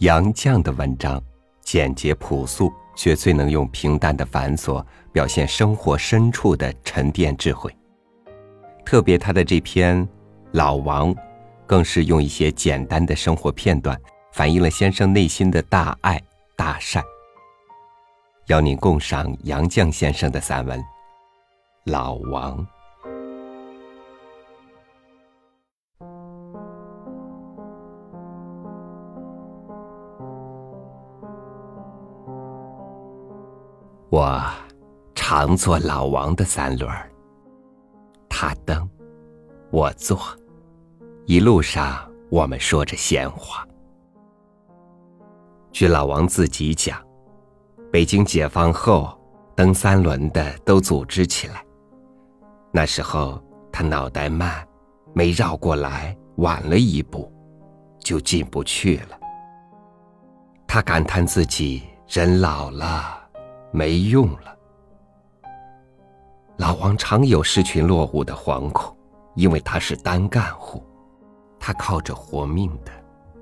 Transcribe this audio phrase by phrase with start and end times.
[0.00, 1.22] 杨绛的文章
[1.62, 7.74] 简洁朴素，却最能用平淡的繁琐表现生活深处的沉淀智慧。
[8.84, 10.06] 特别他的这篇
[10.52, 11.14] 《老王》，
[11.66, 13.98] 更是用一些简单的生活片段，
[14.32, 16.20] 反映了先生内心的大爱
[16.54, 17.02] 大善。
[18.48, 20.78] 邀您共赏杨绛先生的散文
[21.84, 22.58] 《老王》。
[34.18, 34.42] 我
[35.14, 36.90] 常坐老王的三轮，
[38.30, 38.88] 他蹬，
[39.70, 40.18] 我坐，
[41.26, 43.62] 一路上我们说着闲话。
[45.70, 46.98] 据老王自己讲，
[47.92, 49.20] 北京解放后，
[49.54, 51.62] 蹬三轮的都组织起来。
[52.72, 53.38] 那时候
[53.70, 54.66] 他脑袋慢，
[55.12, 57.30] 没绕过来，晚了一步，
[57.98, 59.20] 就进不去了。
[60.66, 63.24] 他感叹自己人老了。
[63.76, 64.56] 没用了。
[66.56, 68.96] 老王常有失群落伍的惶恐，
[69.34, 70.82] 因为他是单干户，
[71.60, 72.92] 他靠着活命的，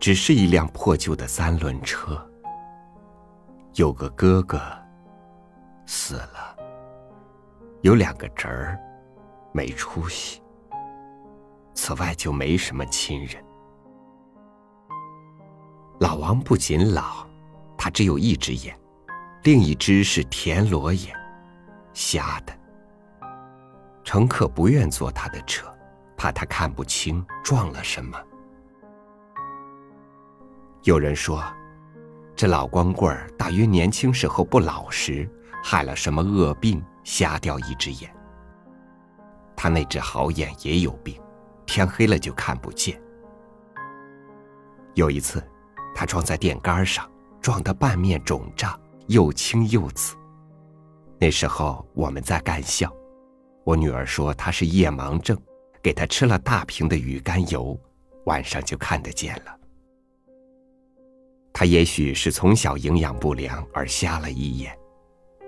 [0.00, 2.20] 只是一辆破旧的三轮车。
[3.74, 4.60] 有个哥哥
[5.86, 6.56] 死了，
[7.82, 8.76] 有两个侄儿
[9.52, 10.42] 没出息，
[11.72, 13.40] 此外就没什么亲人。
[16.00, 17.24] 老王不仅老，
[17.78, 18.76] 他只有一只眼。
[19.46, 21.14] 另一只是田螺眼，
[21.92, 22.52] 瞎的。
[24.02, 25.72] 乘客不愿坐他的车，
[26.16, 28.20] 怕他看不清撞了什么。
[30.82, 31.44] 有人说，
[32.34, 35.30] 这老光棍儿大约年轻时候不老实，
[35.62, 38.12] 害了什么恶病，瞎掉一只眼。
[39.54, 41.22] 他那只好眼也有病，
[41.66, 43.00] 天黑了就看不见。
[44.94, 45.40] 有一次，
[45.94, 47.08] 他撞在电杆上，
[47.40, 48.76] 撞得半面肿胀。
[49.08, 50.16] 又青又紫。
[51.18, 52.94] 那时候我们在干校，
[53.64, 55.36] 我女儿说她是夜盲症，
[55.82, 57.78] 给她吃了大瓶的鱼肝油，
[58.24, 59.58] 晚上就看得见了。
[61.52, 64.78] 她也许是从小营养不良而瞎了一眼，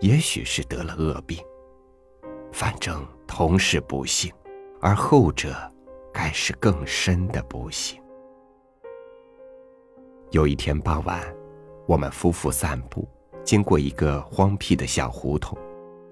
[0.00, 1.38] 也许是得了恶病，
[2.50, 4.32] 反正同是不幸，
[4.80, 5.54] 而后者
[6.14, 8.00] 该是更深的不幸。
[10.30, 11.22] 有一天傍晚，
[11.86, 13.06] 我们夫妇散步。
[13.48, 15.56] 经过一个荒僻的小胡同，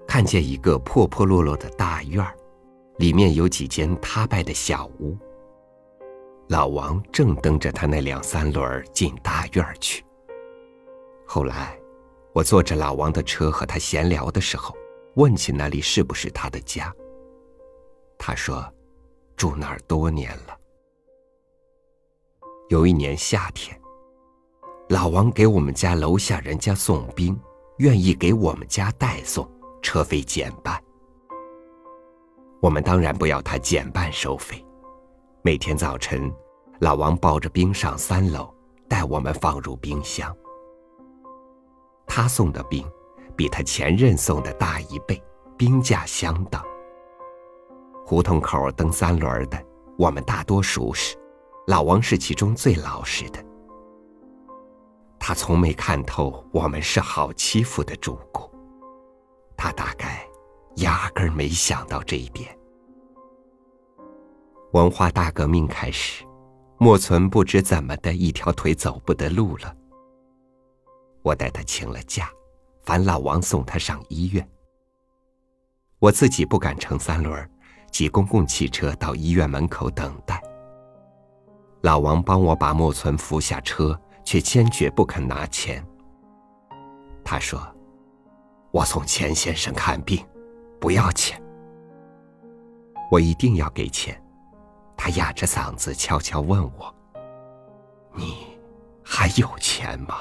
[0.08, 2.34] 看见一个破破落落的大院儿，
[2.96, 5.14] 里面有几间塌败的小屋。
[6.48, 10.02] 老王正蹬着他那两三轮进大院去。
[11.26, 11.78] 后来，
[12.32, 14.74] 我坐着老王的车和他闲聊的时候，
[15.16, 16.90] 问起那里是不是他的家。
[18.16, 18.66] 他说，
[19.36, 20.58] 住那儿多年了。
[22.70, 23.78] 有一年夏天。
[24.88, 27.36] 老王给我们家楼下人家送冰，
[27.78, 29.48] 愿意给我们家代送，
[29.82, 30.80] 车费减半。
[32.62, 34.64] 我们当然不要他减半收费。
[35.42, 36.32] 每天早晨，
[36.78, 38.48] 老王抱着冰上三楼，
[38.88, 40.32] 带我们放入冰箱。
[42.06, 42.88] 他送的冰，
[43.34, 45.20] 比他前任送的大一倍，
[45.58, 46.64] 冰价相当。
[48.04, 49.60] 胡同口蹬三轮的，
[49.98, 51.16] 我们大多熟识，
[51.66, 53.44] 老王是其中最老实的。
[55.18, 58.50] 他从没看透我们是好欺负的主顾，
[59.56, 60.24] 他大概
[60.76, 62.56] 压根儿没想到这一点。
[64.72, 66.24] 文化大革命开始，
[66.78, 69.74] 莫存不知怎么的一条腿走不得路了。
[71.22, 72.30] 我带他请了假，
[72.84, 74.48] 烦老王送他上医院。
[75.98, 77.50] 我自己不敢乘三轮，
[77.90, 80.40] 挤公共汽车到医院门口等待。
[81.80, 83.98] 老王帮我把莫存扶下车。
[84.26, 85.82] 却坚决不肯拿钱。
[87.24, 87.64] 他说
[88.72, 90.26] ：“我送钱先生看病，
[90.80, 91.40] 不要钱。
[93.10, 94.20] 我一定要给钱。”
[94.98, 96.92] 他哑着嗓子悄悄问我
[98.12, 98.48] ：“你
[99.04, 100.16] 还有钱吗？”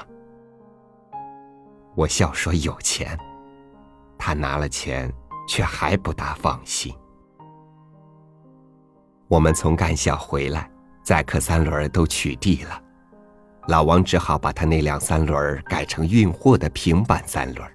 [1.96, 3.18] 我笑说：“有钱。”
[4.16, 5.12] 他拿了钱，
[5.48, 6.94] 却还不大放心。
[9.28, 10.70] 我们从干校回来，
[11.02, 12.80] 载客三轮都取缔了。
[13.68, 17.68] 老王只好把他那辆三轮改成运货的平板三轮。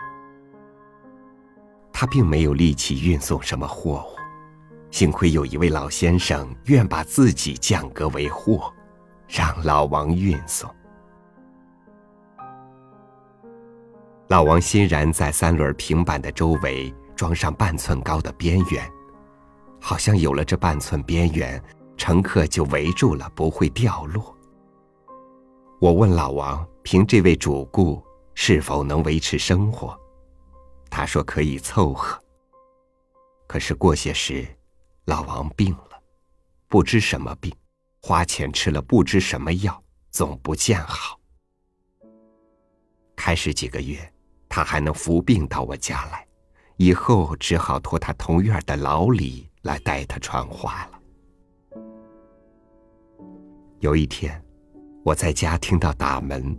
[1.91, 4.17] 他并没有力气运送什么货物，
[4.89, 8.73] 幸亏有一位老先生愿把自己降格为货，
[9.27, 10.69] 让老王运送。
[14.29, 18.89] 老王欣然在三轮平板的周围装上半寸高的边缘，
[19.81, 21.61] 好像有了这半寸边缘，
[21.97, 24.33] 乘客就围住了，不会掉落。
[25.81, 27.99] 我问老王，凭这位主顾
[28.35, 29.99] 是否能维持生活？
[30.91, 32.23] 他说可以凑合。
[33.47, 34.47] 可是过些时，
[35.05, 35.99] 老王病了，
[36.67, 37.51] 不知什么病，
[37.99, 41.19] 花钱吃了不知什么药，总不见好。
[43.15, 43.97] 开始几个月，
[44.47, 46.27] 他还能服病到我家来，
[46.77, 51.01] 以后只好托他同院的老李来代他传话了。
[53.79, 54.39] 有一天。
[55.03, 56.55] 我在家听到打门，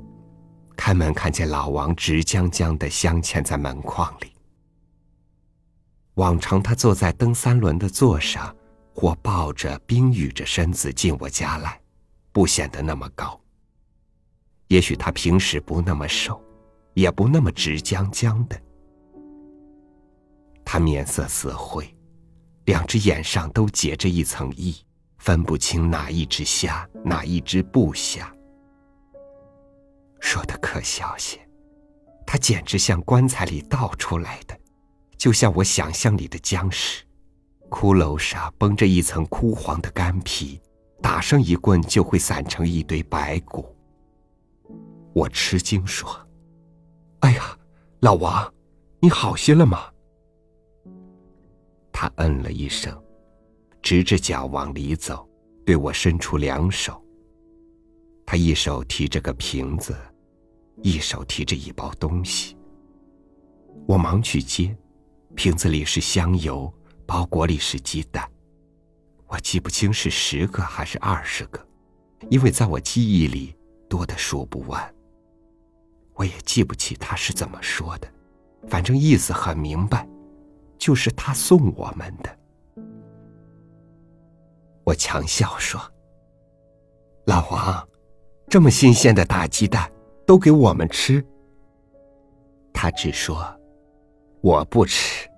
[0.76, 4.32] 开门看见老王直僵僵的镶嵌在门框里。
[6.14, 8.54] 往常他坐在蹬三轮的座上，
[8.94, 11.80] 或抱着冰雨着身子进我家来，
[12.32, 13.40] 不显得那么高。
[14.66, 16.42] 也许他平时不那么瘦，
[16.94, 18.60] 也不那么直僵僵的。
[20.64, 21.94] 他面色死灰，
[22.64, 24.76] 两只眼上都结着一层翳。
[25.22, 28.28] 分不清哪一只瞎，哪一只不瞎。
[30.18, 31.38] 说的可笑些，
[32.26, 34.58] 他简直像棺材里倒出来的，
[35.16, 37.04] 就像我想象里的僵尸。
[37.70, 40.60] 骷髅上绷着一层枯黄的干皮，
[41.00, 43.72] 打上一棍就会散成一堆白骨。
[45.14, 46.10] 我吃惊说
[47.22, 47.56] ：“哎呀，
[48.00, 48.52] 老王，
[48.98, 49.88] 你好些了吗？”
[51.92, 53.00] 他嗯了一声。
[53.82, 55.28] 直着脚往里走，
[55.66, 57.02] 对我伸出两手。
[58.24, 59.96] 他一手提着个瓶子，
[60.82, 62.56] 一手提着一包东西。
[63.86, 64.74] 我忙去接，
[65.34, 66.72] 瓶子里是香油，
[67.04, 68.26] 包裹里是鸡蛋。
[69.26, 71.66] 我记不清是十个还是二十个，
[72.30, 73.54] 因为在我记忆里
[73.88, 74.94] 多的数不完。
[76.14, 78.08] 我也记不起他是怎么说的，
[78.68, 80.08] 反正意思很明白，
[80.78, 82.38] 就是他送我们的。
[84.84, 85.80] 我强笑说
[87.26, 87.88] ：“老王，
[88.48, 89.90] 这么新鲜的大鸡蛋
[90.26, 91.24] 都给我们吃。”
[92.74, 93.44] 他只说
[94.42, 95.28] ：“我不吃。”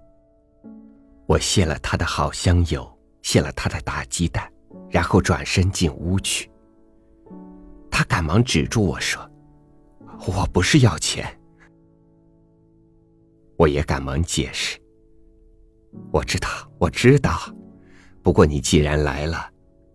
[1.26, 2.86] 我谢了他的好香油，
[3.22, 4.50] 谢了他的大鸡蛋，
[4.90, 6.50] 然后转身进屋去。
[7.90, 9.30] 他赶忙止住我说
[10.26, 11.26] ：“我不是要钱。”
[13.56, 14.78] 我也赶忙解释
[16.12, 16.48] ：“我知道，
[16.78, 17.38] 我知道。”
[18.24, 19.50] 不过你既然来了，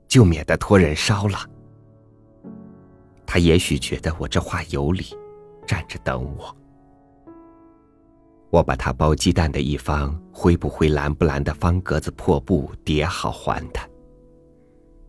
[0.08, 1.40] 就免得托人烧了。
[3.26, 5.08] 他也许觉得我这话有理，
[5.66, 6.56] 站着等我。
[8.52, 13.88] 我把他包鸡蛋的一方灰不灰蓝不蓝的方格子破布叠好还他。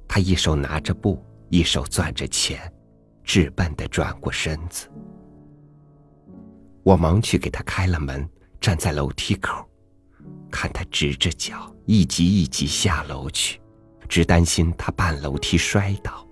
[0.08, 2.72] 他一手拿着布，一手攥着钱，
[3.22, 4.88] 直笨的转过身子。
[6.82, 8.26] 我忙去给他开了门，
[8.62, 9.69] 站在楼梯口。
[10.50, 13.60] 看他直着脚一级一级下楼去，
[14.08, 16.26] 只担心他半楼梯摔倒。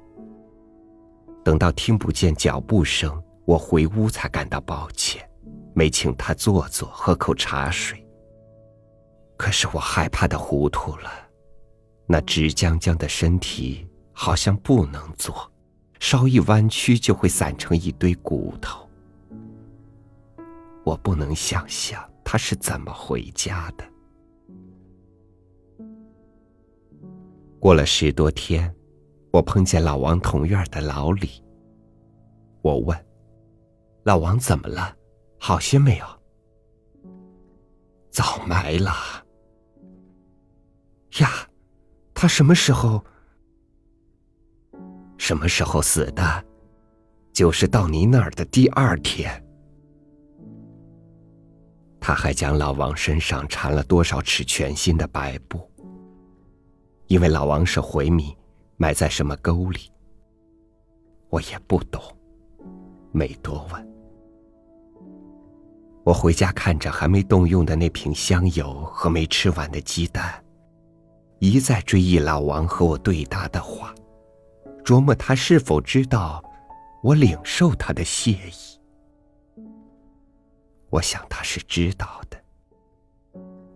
[1.45, 5.27] 等到听不见脚步声，我回屋才感到抱歉，
[5.75, 8.05] 没请他坐坐喝口茶水。
[9.37, 11.11] 可是我害怕的糊涂了，
[12.07, 15.51] 那直僵僵的身体好像不能坐，
[16.01, 18.87] 稍一弯曲就会散成一堆骨头。
[20.85, 23.85] 我不能想象他是怎么回家的。
[27.61, 28.73] 过了十多天，
[29.33, 31.29] 我碰见老王同院的老李。
[32.63, 33.07] 我问
[34.05, 34.95] ：“老王怎么了？
[35.41, 36.07] 好些没有？”
[38.11, 38.93] 早埋了。
[41.21, 41.29] 呀，
[42.15, 43.05] 他什么时候？
[45.17, 46.45] 什么时候死的？
[47.33, 49.45] 就是到你那儿的第二天。
[52.01, 55.69] 他还将老王身上缠了多少尺全新的白布。
[57.09, 58.35] 因为老王是回民，
[58.77, 59.91] 埋在什么沟里，
[61.31, 62.01] 我也不懂，
[63.13, 63.89] 没多问。
[66.05, 70.43] 我回家看着还没动用的那瓶香油和没吃完的鸡蛋，
[71.39, 73.95] 一再追忆老王和我对答的话，
[74.85, 76.43] 琢磨他是否知道
[77.03, 79.63] 我领受他的谢意。
[80.91, 82.39] 我想他是知道的，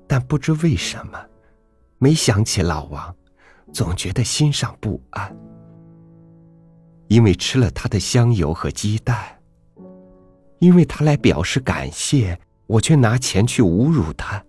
[0.06, 1.18] 但不知为什么，
[1.96, 3.14] 没想起老王。
[3.72, 5.36] 总觉得心上不安，
[7.08, 9.38] 因为吃了他的香油和鸡蛋，
[10.60, 14.42] 因为他来表示感谢，我却拿钱去侮辱他，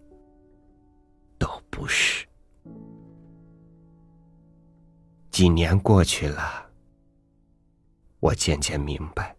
[1.37, 2.25] 都不是。
[5.29, 6.69] 几年过去了，
[8.19, 9.35] 我渐渐明白，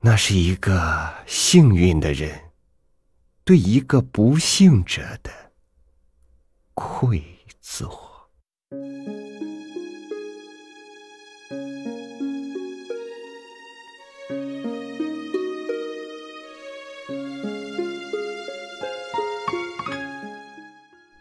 [0.00, 2.38] 那是一个幸运的人
[3.44, 5.30] 对一个不幸者的
[6.74, 7.22] 愧
[7.62, 8.07] 疚。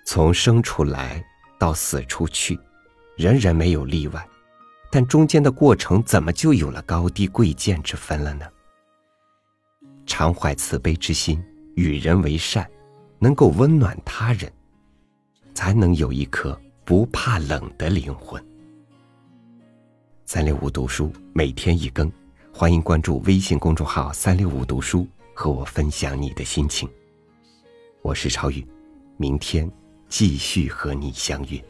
[0.04, 1.24] 从生出来
[1.60, 2.60] 到死出去
[3.16, 4.27] 人人没有例外。
[4.89, 8.46] 但中间的过程怎么就有了高低贵贱之分了呢？
[10.06, 11.44] 常怀慈悲之心
[11.75, 12.68] 与人为善
[13.20, 14.51] 能够温暖他人
[15.54, 18.41] 才能有一颗不怕冷的灵魂。
[20.25, 22.10] 三六五读书每天一更，
[22.50, 26.89] 欢迎关注微信公众号“三六五读书”，和我分享你的心情。
[28.01, 28.65] 我是超宇，
[29.17, 29.70] 明天
[30.08, 31.62] 继续和你相约。